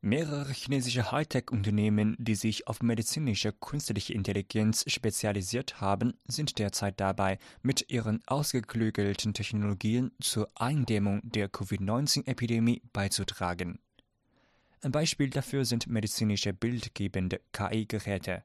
Mehrere 0.00 0.52
chinesische 0.52 1.10
Hightech-Unternehmen, 1.10 2.14
die 2.20 2.36
sich 2.36 2.68
auf 2.68 2.82
medizinische 2.82 3.52
künstliche 3.52 4.14
Intelligenz 4.14 4.84
spezialisiert 4.86 5.80
haben, 5.80 6.14
sind 6.24 6.60
derzeit 6.60 7.00
dabei, 7.00 7.40
mit 7.62 7.90
ihren 7.90 8.22
ausgeklügelten 8.28 9.34
Technologien 9.34 10.12
zur 10.20 10.48
Eindämmung 10.54 11.20
der 11.24 11.48
Covid-19-Epidemie 11.48 12.80
beizutragen. 12.92 13.80
Ein 14.82 14.92
Beispiel 14.92 15.30
dafür 15.30 15.64
sind 15.64 15.88
medizinische 15.88 16.52
bildgebende 16.52 17.40
KI-Geräte. 17.52 18.44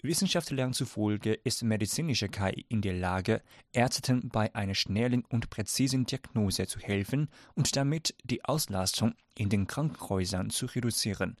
Wissenschaftlern 0.00 0.74
zufolge 0.74 1.34
ist 1.34 1.64
medizinische 1.64 2.28
KI 2.28 2.64
in 2.68 2.82
der 2.82 2.94
Lage, 2.94 3.42
Ärzten 3.72 4.28
bei 4.28 4.54
einer 4.54 4.76
schnellen 4.76 5.24
und 5.24 5.50
präzisen 5.50 6.06
Diagnose 6.06 6.68
zu 6.68 6.78
helfen 6.78 7.28
und 7.54 7.74
damit 7.74 8.14
die 8.22 8.44
Auslastung 8.44 9.14
in 9.34 9.48
den 9.48 9.66
Krankenhäusern 9.66 10.50
zu 10.50 10.66
reduzieren, 10.66 11.36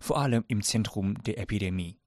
vor 0.00 0.18
allem 0.18 0.44
im 0.48 0.62
Zentrum 0.62 1.22
der 1.22 1.38
Epidemie. 1.38 2.00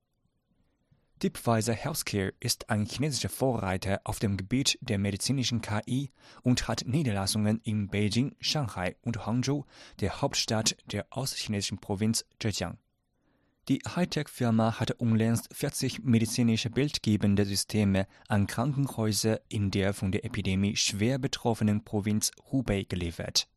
Deepweiser 1.22 1.74
Healthcare 1.74 2.34
ist 2.42 2.70
ein 2.70 2.86
chinesischer 2.86 3.30
Vorreiter 3.30 4.02
auf 4.04 4.20
dem 4.20 4.36
Gebiet 4.36 4.78
der 4.82 4.98
medizinischen 4.98 5.62
KI 5.62 6.12
und 6.42 6.68
hat 6.68 6.84
Niederlassungen 6.86 7.62
in 7.64 7.88
Beijing, 7.88 8.36
Shanghai 8.42 8.98
und 9.04 9.26
Hangzhou, 9.26 9.64
der 10.02 10.22
Hauptstadt 10.22 10.76
der 10.92 11.08
ostchinesischen 11.12 11.78
Provinz 11.78 12.26
Zhejiang. 12.42 12.78
Die 13.70 13.80
Hightech-Firma 13.80 14.78
hatte 14.82 14.96
unlängst 14.96 15.48
40 15.54 16.04
medizinische 16.04 16.70
bildgebende 16.70 17.46
Systeme 17.46 18.08
an 18.28 18.46
Krankenhäuser 18.46 19.40
in 19.48 19.72
der 19.72 19.94
von 19.94 20.12
der 20.12 20.26
Epidemie 20.26 20.76
schwer 20.76 21.18
betroffenen 21.18 21.86
Provinz 21.86 22.32
Hubei 22.52 22.84
geliefert. 22.84 23.48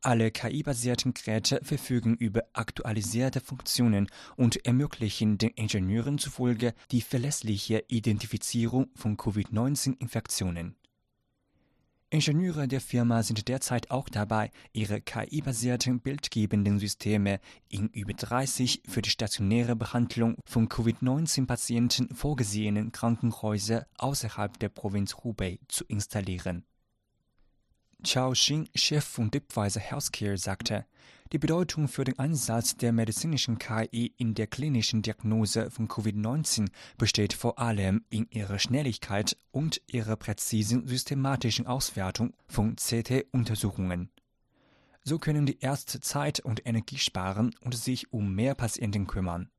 Alle 0.00 0.32
KI-basierten 0.32 1.14
Geräte 1.14 1.60
verfügen 1.62 2.16
über 2.16 2.42
aktualisierte 2.52 3.40
Funktionen 3.40 4.08
und 4.36 4.64
ermöglichen 4.64 5.38
den 5.38 5.50
Ingenieuren 5.50 6.18
zufolge 6.18 6.74
die 6.90 7.00
verlässliche 7.00 7.84
Identifizierung 7.86 8.90
von 8.96 9.16
Covid-19-Infektionen. 9.16 10.77
Ingenieure 12.10 12.66
der 12.66 12.80
Firma 12.80 13.22
sind 13.22 13.48
derzeit 13.48 13.90
auch 13.90 14.08
dabei, 14.08 14.50
ihre 14.72 15.02
KI-basierten 15.02 16.00
bildgebenden 16.00 16.78
Systeme 16.78 17.38
in 17.68 17.88
über 17.88 18.14
30 18.14 18.80
für 18.88 19.02
die 19.02 19.10
stationäre 19.10 19.76
Behandlung 19.76 20.36
von 20.46 20.70
Covid-19-Patienten 20.70 22.14
vorgesehenen 22.14 22.92
Krankenhäuser 22.92 23.86
außerhalb 23.98 24.58
der 24.58 24.70
Provinz 24.70 25.16
Hubei 25.16 25.58
zu 25.68 25.84
installieren. 25.84 26.64
Chao 28.04 28.32
Xin, 28.32 28.68
Chef 28.76 29.04
von 29.04 29.28
Dipweiser 29.32 29.80
Healthcare, 29.80 30.38
sagte, 30.38 30.86
die 31.32 31.38
Bedeutung 31.38 31.88
für 31.88 32.04
den 32.04 32.16
Einsatz 32.16 32.76
der 32.76 32.92
medizinischen 32.92 33.58
KI 33.58 34.14
in 34.16 34.34
der 34.34 34.46
klinischen 34.46 35.02
Diagnose 35.02 35.70
von 35.72 35.88
Covid-19 35.88 36.68
besteht 36.96 37.32
vor 37.32 37.58
allem 37.58 38.04
in 38.08 38.28
ihrer 38.30 38.60
Schnelligkeit 38.60 39.36
und 39.50 39.82
ihrer 39.88 40.14
präzisen 40.14 40.86
systematischen 40.86 41.66
Auswertung 41.66 42.34
von 42.46 42.76
CT-Untersuchungen. 42.76 44.10
So 45.02 45.18
können 45.18 45.44
die 45.44 45.58
Ärzte 45.58 46.00
Zeit 46.00 46.38
und 46.38 46.64
Energie 46.66 46.98
sparen 46.98 47.52
und 47.62 47.74
sich 47.74 48.12
um 48.12 48.32
mehr 48.32 48.54
Patienten 48.54 49.08
kümmern. 49.08 49.50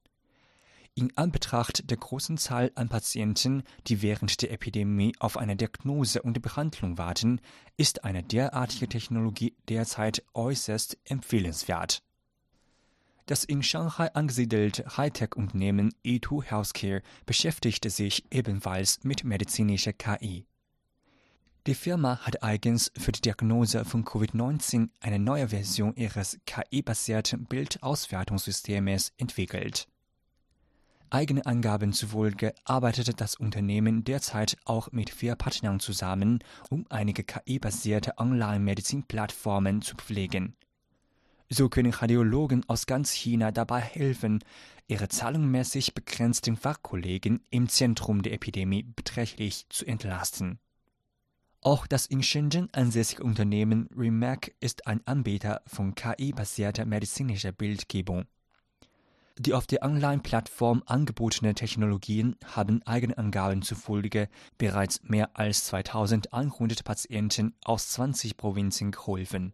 In 1.00 1.16
Anbetracht 1.16 1.90
der 1.90 1.96
großen 1.96 2.38
Zahl 2.38 2.74
an 2.76 2.90
Patienten, 2.90 3.64
die 3.88 4.02
während 4.02 4.42
der 4.42 4.52
Epidemie 4.52 5.16
auf 5.18 5.38
eine 5.38 5.56
Diagnose 5.56 6.22
und 6.22 6.42
Behandlung 6.42 6.98
warten, 6.98 7.40
ist 7.78 8.04
eine 8.04 8.22
derartige 8.22 8.90
Technologie 8.90 9.56
derzeit 9.70 10.26
äußerst 10.34 10.98
empfehlenswert. 11.06 12.04
Das 13.28 13.46
in 13.46 13.64
Shanghai 13.64 14.14
angesiedelte 14.14 14.98
Hightech-Unternehmen 14.98 15.94
E2 16.04 16.44
Healthcare 16.44 17.02
beschäftigte 17.26 17.90
sich 17.90 18.26
ebenfalls 18.30 19.00
mit 19.04 19.24
medizinischer 19.24 19.94
KI. 19.94 20.48
Die 21.66 21.76
Firma 21.76 22.20
hat 22.26 22.44
eigens 22.44 22.92
für 22.98 23.14
die 23.14 23.22
Diagnose 23.22 23.86
von 23.86 24.04
Covid-19 24.04 24.90
eine 25.00 25.20
neue 25.20 25.48
Version 25.48 25.96
ihres 25.96 26.38
KI-basierten 26.46 27.46
Bildauswertungssystems 27.46 29.14
entwickelt. 29.16 29.88
Eigene 31.12 31.46
Angaben 31.46 31.92
zufolge 31.94 32.54
arbeitet 32.66 33.20
das 33.20 33.36
Unternehmen 33.36 34.04
derzeit 34.04 34.58
auch 34.66 34.92
mit 34.92 35.10
vier 35.10 35.36
Partnern 35.36 35.80
zusammen, 35.80 36.40
um 36.70 36.86
einige 36.90 37.24
KI-basierte 37.24 38.18
Online-Medizin-Plattformen 38.18 39.82
zu 39.82 39.96
pflegen. 39.96 40.56
So 41.50 41.68
können 41.68 41.92
Radiologen 41.92 42.64
aus 42.70 42.86
ganz 42.86 43.12
China 43.12 43.52
dabei 43.52 43.80
helfen, 43.80 44.44
ihre 44.88 45.08
zahlenmäßig 45.08 45.96
begrenzten 45.96 46.56
Fachkollegen 46.56 47.42
im 47.50 47.70
Zentrum 47.70 48.22
der 48.22 48.34
Epidemie 48.34 48.84
beträchtlich 48.84 49.66
zu 49.70 49.86
entlasten. 49.86 50.60
Auch 51.62 51.88
das 51.88 52.06
in 52.06 52.22
Shenzhen 52.22 52.70
ansässige 52.72 53.24
Unternehmen 53.24 53.90
Remac 53.98 54.54
ist 54.60 54.86
ein 54.86 55.06
Anbieter 55.08 55.62
von 55.66 55.96
KI-basierter 55.96 56.86
medizinischer 56.86 57.52
Bildgebung. 57.52 58.26
Die 59.42 59.54
auf 59.54 59.66
der 59.68 59.84
Online-Plattform 59.84 60.84
angebotenen 60.86 61.56
Technologien 61.56 62.36
haben 62.44 62.84
eigenen 62.86 63.18
Angaben 63.18 63.62
zufolge 63.62 64.28
bereits 64.58 65.02
mehr 65.04 65.30
als 65.34 65.64
2100 65.64 66.84
Patienten 66.84 67.56
aus 67.64 67.88
20 67.88 68.36
Provinzen 68.36 68.92
geholfen 68.92 69.54